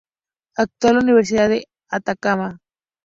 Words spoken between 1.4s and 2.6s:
de Atacama.